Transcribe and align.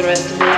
the 0.00 0.06
rest 0.06 0.30
of 0.30 0.38
the. 0.38 0.49